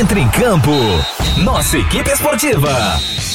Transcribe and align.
Entre 0.00 0.18
em 0.18 0.30
campo. 0.30 0.70
Nossa 1.44 1.76
equipe 1.76 2.10
esportiva. 2.10 2.70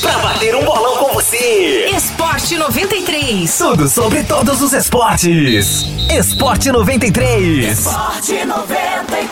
Pra 0.01 0.17
bater 0.17 0.55
um 0.55 0.65
bolão 0.65 0.97
com 0.97 1.13
você. 1.13 1.85
Esporte 1.95 2.57
93. 2.57 3.55
Tudo 3.55 3.87
sobre 3.87 4.23
todos 4.23 4.63
os 4.63 4.73
esportes. 4.73 5.85
Esporte 6.09 6.71
93. 6.71 7.77
Esporte 7.77 8.43
93. 8.43 9.29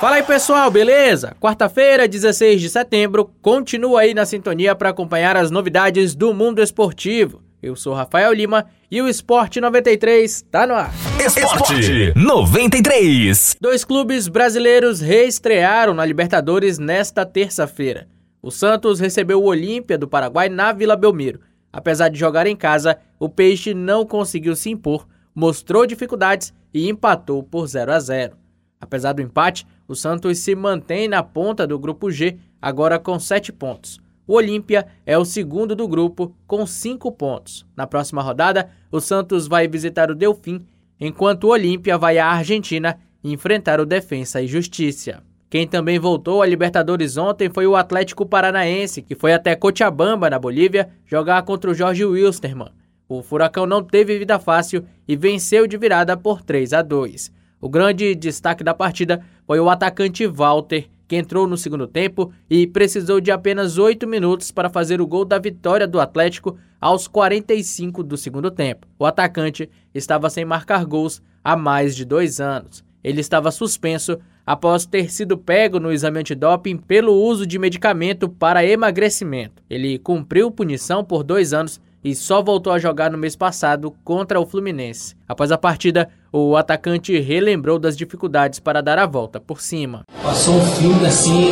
Fala 0.00 0.16
aí 0.16 0.24
pessoal, 0.24 0.72
beleza? 0.72 1.36
Quarta-feira, 1.40 2.08
16 2.08 2.60
de 2.60 2.68
setembro, 2.68 3.30
continua 3.40 4.00
aí 4.00 4.12
na 4.12 4.26
sintonia 4.26 4.74
para 4.74 4.88
acompanhar 4.88 5.36
as 5.36 5.52
novidades 5.52 6.16
do 6.16 6.34
mundo 6.34 6.60
esportivo. 6.60 7.41
Eu 7.62 7.76
sou 7.76 7.94
Rafael 7.94 8.32
Lima 8.32 8.66
e 8.90 9.00
o 9.00 9.08
Esporte 9.08 9.60
93 9.60 10.42
tá 10.50 10.66
no 10.66 10.74
ar. 10.74 10.92
Esporte 11.24 12.12
93. 12.16 13.56
Dois 13.60 13.84
clubes 13.84 14.26
brasileiros 14.26 15.00
reestrearam 15.00 15.94
na 15.94 16.04
Libertadores 16.04 16.80
nesta 16.80 17.24
terça-feira. 17.24 18.08
O 18.42 18.50
Santos 18.50 18.98
recebeu 18.98 19.40
o 19.40 19.44
Olímpia 19.44 19.96
do 19.96 20.08
Paraguai 20.08 20.48
na 20.48 20.72
Vila 20.72 20.96
Belmiro. 20.96 21.38
Apesar 21.72 22.08
de 22.08 22.18
jogar 22.18 22.48
em 22.48 22.56
casa, 22.56 22.98
o 23.16 23.28
Peixe 23.28 23.72
não 23.72 24.04
conseguiu 24.04 24.56
se 24.56 24.68
impor, 24.68 25.06
mostrou 25.32 25.86
dificuldades 25.86 26.52
e 26.74 26.90
empatou 26.90 27.44
por 27.44 27.68
0 27.68 27.92
a 27.92 28.00
0. 28.00 28.36
Apesar 28.80 29.12
do 29.12 29.22
empate, 29.22 29.64
o 29.86 29.94
Santos 29.94 30.38
se 30.38 30.56
mantém 30.56 31.06
na 31.06 31.22
ponta 31.22 31.64
do 31.64 31.78
grupo 31.78 32.10
G, 32.10 32.36
agora 32.60 32.98
com 32.98 33.20
7 33.20 33.52
pontos. 33.52 34.01
O 34.32 34.36
Olímpia 34.36 34.86
é 35.04 35.18
o 35.18 35.26
segundo 35.26 35.76
do 35.76 35.86
grupo, 35.86 36.34
com 36.46 36.64
5 36.64 37.12
pontos. 37.12 37.66
Na 37.76 37.86
próxima 37.86 38.22
rodada, 38.22 38.70
o 38.90 38.98
Santos 38.98 39.46
vai 39.46 39.68
visitar 39.68 40.10
o 40.10 40.14
Delfim, 40.14 40.64
enquanto 40.98 41.44
o 41.44 41.50
Olímpia 41.50 41.98
vai 41.98 42.16
à 42.16 42.28
Argentina 42.28 42.98
enfrentar 43.22 43.78
o 43.78 43.84
Defensa 43.84 44.40
e 44.40 44.46
Justiça. 44.46 45.22
Quem 45.50 45.66
também 45.66 45.98
voltou 45.98 46.40
à 46.40 46.46
Libertadores 46.46 47.18
ontem 47.18 47.50
foi 47.50 47.66
o 47.66 47.76
Atlético 47.76 48.24
Paranaense, 48.24 49.02
que 49.02 49.14
foi 49.14 49.34
até 49.34 49.54
Cochabamba, 49.54 50.30
na 50.30 50.38
Bolívia, 50.38 50.88
jogar 51.04 51.42
contra 51.42 51.70
o 51.70 51.74
Jorge 51.74 52.02
Wilstermann. 52.02 52.72
O 53.06 53.22
Furacão 53.22 53.66
não 53.66 53.84
teve 53.84 54.18
vida 54.18 54.38
fácil 54.38 54.82
e 55.06 55.14
venceu 55.14 55.66
de 55.66 55.76
virada 55.76 56.16
por 56.16 56.40
3 56.40 56.72
a 56.72 56.80
2. 56.80 57.30
O 57.60 57.68
grande 57.68 58.14
destaque 58.14 58.64
da 58.64 58.72
partida 58.72 59.22
foi 59.46 59.60
o 59.60 59.68
atacante 59.68 60.26
Walter, 60.26 60.88
que 61.06 61.16
entrou 61.16 61.46
no 61.46 61.56
segundo 61.56 61.86
tempo 61.86 62.32
e 62.48 62.66
precisou 62.66 63.20
de 63.20 63.30
apenas 63.30 63.78
oito 63.78 64.06
minutos 64.06 64.50
para 64.50 64.70
fazer 64.70 65.00
o 65.00 65.06
gol 65.06 65.24
da 65.24 65.38
vitória 65.38 65.86
do 65.86 66.00
Atlético 66.00 66.56
aos 66.80 67.06
45 67.06 68.02
do 68.02 68.16
segundo 68.16 68.50
tempo. 68.50 68.86
O 68.98 69.06
atacante 69.06 69.68
estava 69.94 70.30
sem 70.30 70.44
marcar 70.44 70.84
gols 70.84 71.22
há 71.44 71.56
mais 71.56 71.94
de 71.94 72.04
dois 72.04 72.40
anos. 72.40 72.84
Ele 73.02 73.20
estava 73.20 73.50
suspenso 73.50 74.18
após 74.46 74.86
ter 74.86 75.10
sido 75.10 75.38
pego 75.38 75.78
no 75.78 75.92
exame 75.92 76.20
antidoping 76.20 76.76
pelo 76.76 77.12
uso 77.12 77.46
de 77.46 77.58
medicamento 77.58 78.28
para 78.28 78.66
emagrecimento. 78.66 79.62
Ele 79.68 79.98
cumpriu 79.98 80.50
punição 80.50 81.04
por 81.04 81.22
dois 81.22 81.52
anos 81.52 81.80
e 82.04 82.14
só 82.14 82.42
voltou 82.42 82.72
a 82.72 82.78
jogar 82.78 83.10
no 83.10 83.18
mês 83.18 83.36
passado 83.36 83.94
contra 84.04 84.40
o 84.40 84.46
Fluminense. 84.46 85.14
Após 85.28 85.52
a 85.52 85.58
partida, 85.58 86.08
o 86.32 86.56
atacante 86.56 87.18
relembrou 87.20 87.78
das 87.78 87.96
dificuldades 87.96 88.58
para 88.58 88.82
dar 88.82 88.98
a 88.98 89.06
volta 89.06 89.40
por 89.40 89.60
cima. 89.60 90.04
Passou 90.22 90.54
um 90.54 90.66
filme 90.66 91.06
assim, 91.06 91.50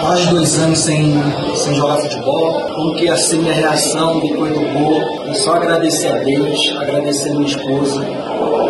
quase 0.00 0.30
dois 0.30 0.58
anos 0.58 0.78
sem, 0.78 1.14
sem 1.54 1.74
jogar 1.74 1.98
futebol. 1.98 2.62
Como 2.74 2.96
que 2.96 3.04
ia 3.04 3.16
ser 3.16 3.36
minha 3.38 3.54
reação 3.54 4.20
depois 4.20 4.52
do 4.52 4.60
gol? 4.78 5.28
É 5.28 5.34
só 5.34 5.54
agradecer 5.54 6.08
a 6.08 6.18
Deus, 6.18 6.76
agradecer 6.80 7.30
a 7.30 7.34
minha 7.34 7.46
esposa, 7.46 8.04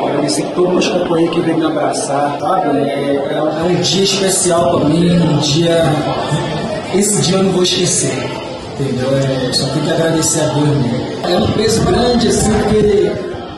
agradecer 0.09 0.47
todos 0.55 0.87
os 0.87 0.93
companheiros 0.93 1.35
que 1.35 1.41
veio 1.43 1.59
me 1.59 1.67
abraçar, 1.67 2.39
sabe? 2.39 2.79
É, 2.79 3.17
é, 3.17 3.35
é 3.35 3.63
um 3.63 3.81
dia 3.81 4.05
especial 4.05 4.79
para 4.79 4.89
mim, 4.89 5.11
um 5.11 5.39
dia. 5.39 5.83
Esse 6.95 7.23
dia 7.23 7.37
eu 7.37 7.45
não 7.45 7.53
vou 7.53 7.63
esquecer 7.63 8.36
entendeu? 8.79 9.09
É, 9.17 9.53
só 9.53 9.67
tenho 9.69 9.85
que 9.85 9.93
agradecer 9.93 10.41
a 10.41 10.47
Deus 10.49 10.69
mesmo. 10.69 11.27
É 11.29 11.37
um 11.37 11.53
peso 11.53 11.85
grande, 11.85 12.29
assim, 12.29 12.53
porque 12.53 13.13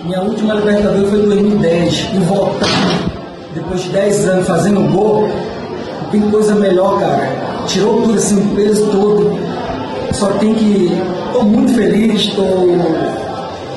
minha 0.05 0.23
última 0.23 0.55
Libertadores 0.55 1.11
foi 1.11 1.21
em 1.21 1.29
2010, 1.29 2.11
e 2.15 2.19
voltar 2.19 3.19
depois 3.55 3.83
de 3.83 3.91
10 3.91 4.29
anos 4.29 4.47
fazendo 4.47 4.81
gol, 4.93 5.29
tem 6.11 6.31
coisa 6.31 6.55
melhor, 6.55 7.01
cara. 7.01 7.67
Tirou 7.67 8.03
tudo, 8.03 8.15
assim, 8.15 8.41
o 8.41 8.55
peso 8.55 8.91
todo. 8.91 9.31
Só 10.13 10.33
tem 10.39 10.55
que. 10.55 10.89
Estou 11.27 11.45
muito 11.45 11.75
feliz, 11.75 12.23
estou. 12.23 12.47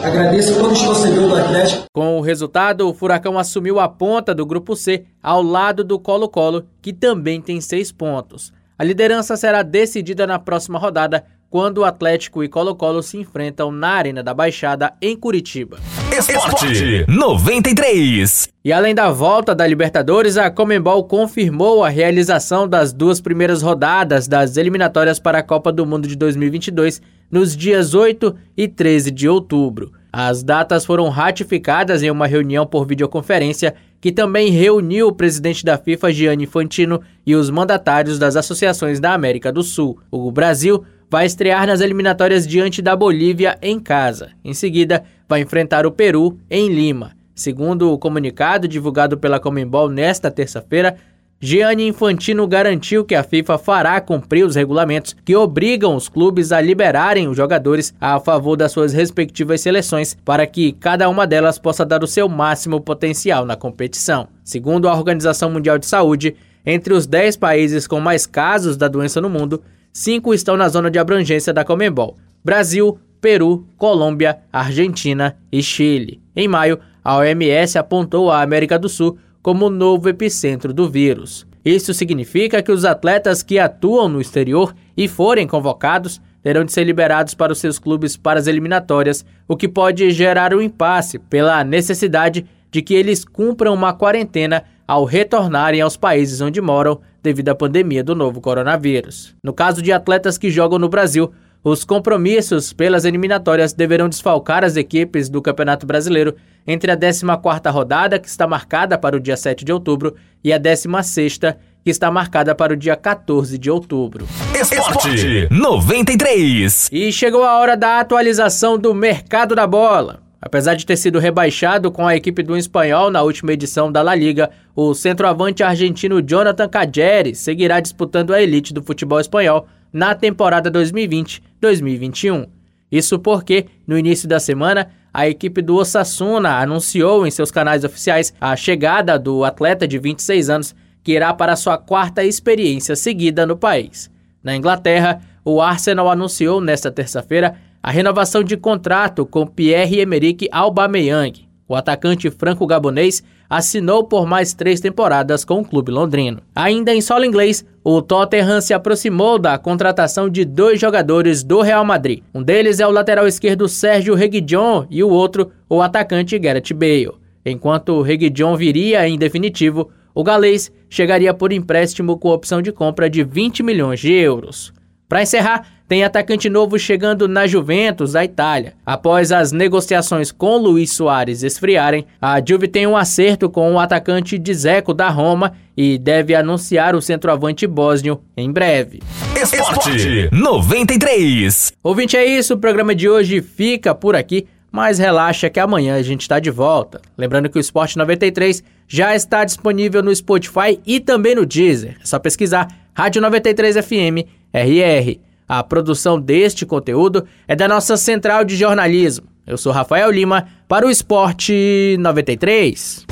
Agradeço 0.04 0.54
a 0.54 0.56
todos 0.56 0.80
os 0.80 0.88
torcedores 0.88 1.30
do 1.30 1.36
Atlético. 1.36 1.84
Com 1.94 2.18
o 2.18 2.22
resultado, 2.22 2.88
o 2.88 2.94
Furacão 2.94 3.38
assumiu 3.38 3.80
a 3.80 3.88
ponta 3.88 4.34
do 4.34 4.46
grupo 4.46 4.76
C, 4.76 5.06
ao 5.22 5.44
lado 5.44 5.84
do 5.84 6.00
Colo-Colo, 6.00 6.66
que 6.82 6.92
também 6.92 7.40
tem 7.40 7.62
seis 7.62 7.92
pontos. 7.92 8.52
A 8.80 8.84
liderança 8.84 9.38
será 9.38 9.62
decidida 9.62 10.26
na 10.26 10.40
próxima 10.40 10.80
rodada, 10.80 11.24
quando 11.52 11.80
o 11.80 11.84
Atlético 11.84 12.42
e 12.42 12.48
Colo-Colo 12.48 13.04
se 13.04 13.18
enfrentam 13.18 13.74
na 13.74 13.90
Arena 13.90 14.24
da 14.24 14.34
Baixada, 14.34 14.94
em 15.02 15.18
Curitiba. 15.18 15.80
Esporte 16.18 17.06
93. 17.10 18.48
E 18.64 18.72
além 18.72 18.96
da 18.96 19.12
volta 19.12 19.54
da 19.54 19.68
Libertadores, 19.68 20.38
a 20.38 20.50
Comembol 20.50 21.04
confirmou 21.04 21.84
a 21.84 21.90
realização 21.90 22.66
das 22.66 22.94
duas 22.94 23.20
primeiras 23.20 23.62
rodadas 23.62 24.30
das 24.30 24.56
eliminatórias 24.56 25.20
para 25.20 25.40
a 25.40 25.44
Copa 25.44 25.74
do 25.74 25.86
Mundo 25.86 26.08
de 26.08 26.16
2022 26.16 27.02
nos 27.30 27.56
dias 27.56 27.94
8 27.94 28.34
e 28.56 28.70
13 28.70 29.12
de 29.12 29.28
outubro. 29.28 29.92
As 30.12 30.44
datas 30.44 30.86
foram 30.86 31.10
ratificadas 31.10 32.02
em 32.02 32.10
uma 32.10 32.28
reunião 32.28 32.66
por 32.66 32.88
videoconferência 32.88 33.76
que 34.00 34.12
também 34.12 34.50
reuniu 34.52 35.08
o 35.08 35.14
presidente 35.14 35.64
da 35.64 35.78
FIFA, 35.78 36.12
Gianni 36.12 36.46
Infantino, 36.46 37.02
e 37.26 37.36
os 37.36 37.50
mandatários 37.50 38.18
das 38.18 38.36
associações 38.36 39.00
da 39.00 39.14
América 39.14 39.52
do 39.52 39.62
Sul. 39.62 40.00
O 40.10 40.32
Brasil 40.32 40.84
vai 41.12 41.26
estrear 41.26 41.68
nas 41.68 41.82
eliminatórias 41.82 42.48
diante 42.48 42.82
da 42.82 42.96
Bolívia 42.96 43.58
em 43.62 43.78
casa. 43.82 44.30
Em 44.46 44.54
seguida, 44.54 45.04
vai 45.28 45.42
enfrentar 45.42 45.86
o 45.86 45.92
Peru 45.92 46.38
em 46.50 46.70
Lima. 46.70 47.12
Segundo 47.36 47.92
o 47.92 47.98
comunicado 47.98 48.66
divulgado 48.66 49.18
pela 49.18 49.38
Comembol 49.38 49.90
nesta 49.90 50.32
terça-feira, 50.32 50.96
Gianni 51.38 51.86
Infantino 51.88 52.48
garantiu 52.48 53.04
que 53.04 53.14
a 53.14 53.24
FIFA 53.24 53.58
fará 53.58 54.00
cumprir 54.00 54.46
os 54.46 54.56
regulamentos 54.56 55.14
que 55.26 55.36
obrigam 55.36 55.98
os 55.98 56.08
clubes 56.08 56.54
a 56.54 56.62
liberarem 56.62 57.28
os 57.28 57.36
jogadores 57.36 57.94
a 58.00 58.18
favor 58.18 58.56
das 58.56 58.72
suas 58.72 58.94
respectivas 58.94 59.60
seleções 59.60 60.16
para 60.24 60.48
que 60.48 60.72
cada 60.72 61.10
uma 61.10 61.28
delas 61.28 61.60
possa 61.60 61.84
dar 61.84 62.04
o 62.06 62.08
seu 62.08 62.30
máximo 62.30 62.80
potencial 62.80 63.46
na 63.46 63.58
competição. 63.58 64.30
Segundo 64.46 64.88
a 64.88 64.96
Organização 64.96 65.50
Mundial 65.52 65.78
de 65.78 65.88
Saúde, 65.88 66.38
entre 66.66 66.94
os 66.94 67.06
10 67.06 67.36
países 67.36 67.86
com 67.86 68.00
mais 68.00 68.26
casos 68.26 68.78
da 68.78 68.88
doença 68.88 69.20
no 69.20 69.30
mundo, 69.30 69.62
cinco 69.92 70.34
estão 70.34 70.58
na 70.58 70.70
zona 70.70 70.90
de 70.90 71.00
abrangência 71.00 71.54
da 71.54 71.64
Comembol: 71.64 72.18
Brasil, 72.44 73.00
Peru, 73.20 73.66
Colômbia, 73.78 74.40
Argentina 74.52 75.38
e 75.52 75.62
Chile. 75.62 76.22
Em 76.36 76.48
maio, 76.48 76.80
a 77.04 77.18
OMS 77.18 77.78
apontou 77.78 78.32
a 78.32 78.42
América 78.42 78.78
do 78.80 78.90
Sul 78.90 79.18
como 79.42 79.70
novo 79.70 80.10
epicentro 80.10 80.74
do 80.74 80.90
vírus. 80.90 81.46
Isso 81.64 81.94
significa 81.94 82.62
que 82.64 82.72
os 82.72 82.86
atletas 82.86 83.44
que 83.44 83.60
atuam 83.60 84.10
no 84.10 84.22
exterior 84.22 84.74
e 84.98 85.08
forem 85.08 85.48
convocados 85.48 86.20
terão 86.42 86.64
de 86.64 86.72
ser 86.72 86.84
liberados 86.84 87.36
para 87.36 87.52
os 87.52 87.60
seus 87.60 87.78
clubes 87.78 88.18
para 88.18 88.40
as 88.40 88.48
eliminatórias, 88.48 89.24
o 89.48 89.56
que 89.56 89.68
pode 89.68 90.10
gerar 90.10 90.54
um 90.56 90.62
impasse 90.62 91.20
pela 91.20 91.64
necessidade 91.64 92.46
de 92.72 92.82
que 92.82 92.96
eles 92.96 93.24
cumpram 93.24 93.74
uma 93.74 93.94
quarentena 93.94 94.64
ao 94.88 95.06
retornarem 95.06 95.82
aos 95.82 95.96
países 95.96 96.42
onde 96.42 96.60
moram 96.60 97.00
devido 97.22 97.50
à 97.50 97.56
pandemia 97.56 98.04
do 98.04 98.16
novo 98.16 98.42
coronavírus. 98.42 99.36
No 99.44 99.54
caso 99.54 99.82
de 99.82 99.92
atletas 99.92 100.38
que 100.38 100.50
jogam 100.50 100.80
no 100.80 100.90
Brasil, 100.90 101.32
os 101.64 101.84
compromissos 101.84 102.74
pelas 102.74 103.06
eliminatórias 103.06 103.72
deverão 103.72 104.10
desfalcar 104.10 104.64
as 104.64 104.76
equipes 104.76 105.30
do 105.30 105.42
Campeonato 105.42 105.86
Brasileiro 105.86 106.36
entre 106.66 106.92
a 106.92 106.98
14ª 106.98 107.72
rodada, 107.72 108.20
que 108.20 108.28
está 108.28 108.48
marcada 108.48 108.98
para 108.98 109.16
o 109.16 109.20
dia 109.20 109.38
7 109.38 109.64
de 109.64 109.72
outubro, 109.72 110.16
e 110.44 110.52
a 110.52 110.60
16ª, 110.60 111.58
que 111.84 111.90
está 111.90 112.10
marcada 112.12 112.56
para 112.56 112.74
o 112.74 112.76
dia 112.76 112.96
14 112.96 113.58
de 113.58 113.70
outubro. 113.70 114.28
Esporte 114.60 115.48
93. 115.52 116.90
E 116.92 117.12
chegou 117.12 117.44
a 117.44 117.60
hora 117.60 117.78
da 117.78 118.00
atualização 118.00 118.78
do 118.78 118.94
mercado 118.94 119.56
da 119.56 119.68
bola. 119.68 120.20
Apesar 120.42 120.74
de 120.74 120.88
ter 120.88 120.98
sido 120.98 121.20
rebaixado 121.20 121.92
com 121.92 122.08
a 122.08 122.16
equipe 122.16 122.42
do 122.42 122.58
espanhol 122.58 123.12
na 123.12 123.22
última 123.22 123.54
edição 123.54 123.92
da 123.92 124.02
La 124.02 124.16
Liga, 124.16 124.50
o 124.76 124.96
centroavante 124.96 125.62
argentino 125.62 126.20
Jonathan 126.20 126.68
Cageres 126.68 127.38
seguirá 127.38 127.80
disputando 127.80 128.34
a 128.34 128.42
elite 128.42 128.74
do 128.74 128.82
futebol 128.82 129.20
espanhol 129.20 129.68
na 129.94 130.16
temporada 130.16 130.72
2020-2021. 130.72 132.48
Isso 132.92 133.20
porque, 133.20 133.68
no 133.86 133.96
início 133.96 134.28
da 134.28 134.40
semana, 134.40 134.90
a 135.14 135.28
equipe 135.28 135.62
do 135.62 135.76
Osasuna 135.76 136.58
anunciou 136.58 137.28
em 137.28 137.32
seus 137.32 137.52
canais 137.52 137.84
oficiais 137.84 138.34
a 138.42 138.56
chegada 138.56 139.20
do 139.20 139.44
atleta 139.44 139.88
de 139.88 140.00
26 140.00 140.50
anos, 140.50 140.76
que 141.04 141.12
irá 141.12 141.34
para 141.34 141.56
sua 141.56 141.78
quarta 141.78 142.24
experiência 142.24 142.96
seguida 142.96 143.46
no 143.46 143.56
país. 143.56 144.10
Na 144.44 144.56
Inglaterra, 144.56 145.22
o 145.46 145.62
Arsenal 145.62 146.10
anunciou 146.10 146.60
nesta 146.60 146.92
terça-feira 146.92 147.56
a 147.84 147.90
renovação 147.90 148.44
de 148.44 148.56
contrato 148.56 149.26
com 149.26 149.48
Pierre-Emerick 149.48 150.48
Aubameyang. 150.52 151.48
O 151.68 151.76
atacante 151.76 152.30
franco-gabonês 152.30 153.24
assinou 153.50 154.04
por 154.04 154.26
mais 154.26 154.54
três 154.54 154.80
temporadas 154.80 155.44
com 155.44 155.62
o 155.62 155.66
clube 155.66 155.92
londrino. 155.92 156.42
Ainda 156.56 156.94
em 156.94 157.02
solo 157.02 157.26
inglês, 157.26 157.66
o 157.84 158.02
Tottenham 158.02 158.62
se 158.62 158.74
aproximou 158.74 159.40
da 159.40 159.58
contratação 159.58 160.30
de 160.30 160.46
dois 160.46 160.80
jogadores 160.80 161.44
do 161.44 161.62
Real 161.62 161.84
Madrid. 161.84 162.24
Um 162.34 162.44
deles 162.44 162.80
é 162.80 162.88
o 162.88 162.92
lateral 162.92 163.28
esquerdo 163.28 163.68
Sérgio 163.68 164.16
Reguilhon 164.16 164.86
e 164.90 165.04
o 165.04 165.10
outro, 165.10 165.52
o 165.70 165.82
atacante 165.82 166.38
Gareth 166.38 166.74
Bale. 166.74 167.12
Enquanto 167.46 168.02
Reguilhon 168.02 168.56
viria 168.56 169.08
em 169.08 169.18
definitivo, 169.18 169.90
o 170.14 170.24
galês 170.24 170.72
chegaria 170.90 171.34
por 171.34 171.52
empréstimo 171.52 172.18
com 172.18 172.30
opção 172.30 172.62
de 172.62 172.72
compra 172.72 173.10
de 173.10 173.24
20 173.24 173.64
milhões 173.64 174.00
de 174.00 174.14
euros. 174.14 174.74
Para 175.10 175.24
encerrar, 175.24 175.68
tem 175.92 176.06
atacante 176.06 176.50
novo 176.50 176.80
chegando 176.80 177.28
na 177.28 177.46
Juventus, 177.46 178.14
da 178.14 178.24
Itália. 178.24 178.76
Após 178.86 179.30
as 179.30 179.52
negociações 179.52 180.32
com 180.32 180.56
Luiz 180.56 180.94
Soares 180.94 181.44
esfriarem, 181.44 182.06
a 182.22 182.40
Juve 182.40 182.70
tem 182.70 182.88
um 182.88 182.96
acerto 182.96 183.50
com 183.50 183.74
o 183.74 183.78
atacante 183.78 184.40
Dzeko 184.40 184.94
da 184.94 185.10
Roma 185.10 185.52
e 185.76 185.98
deve 185.98 186.34
anunciar 186.34 186.96
o 186.96 187.02
centroavante 187.02 187.68
bósnio 187.68 188.22
em 188.38 188.50
breve. 188.50 189.02
Esporte 189.36 190.30
93. 190.32 191.74
Ouvinte, 191.84 192.16
é 192.16 192.24
isso. 192.24 192.54
O 192.54 192.58
programa 192.58 192.96
de 192.96 193.10
hoje 193.10 193.42
fica 193.42 193.94
por 193.94 194.16
aqui. 194.16 194.48
Mas 194.72 194.98
relaxa 194.98 195.50
que 195.50 195.60
amanhã 195.60 195.96
a 195.96 196.02
gente 196.02 196.22
está 196.22 196.40
de 196.40 196.50
volta. 196.50 197.02
Lembrando 197.18 197.50
que 197.50 197.58
o 197.58 197.60
Esporte 197.60 197.98
93 197.98 198.64
já 198.88 199.14
está 199.14 199.44
disponível 199.44 200.02
no 200.02 200.16
Spotify 200.16 200.80
e 200.86 201.02
também 201.02 201.36
no 201.36 201.46
Deezer. 201.46 201.98
É 202.02 202.06
só 202.06 202.18
pesquisar 202.18 202.70
Rádio 202.94 203.22
93 203.22 203.76
FM 203.86 204.26
RR. 204.54 205.31
A 205.52 205.62
produção 205.62 206.18
deste 206.18 206.66
conteúdo 206.66 207.28
é 207.46 207.54
da 207.58 207.68
nossa 207.68 207.98
central 207.98 208.46
de 208.46 208.56
jornalismo. 208.56 209.28
Eu 209.46 209.58
sou 209.58 209.74
Rafael 209.74 210.10
Lima 210.10 210.48
para 210.66 210.88
o 210.88 210.90
Esporte 210.90 211.98
93. 212.00 213.06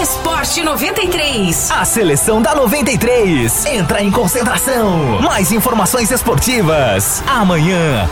Esporte 0.00 0.62
93. 0.62 1.68
A 1.72 1.84
seleção 1.84 2.40
da 2.40 2.54
93 2.54 3.66
entra 3.66 4.04
em 4.04 4.12
concentração. 4.12 5.20
Mais 5.20 5.50
informações 5.50 6.12
esportivas 6.12 7.24
amanhã. 7.26 8.08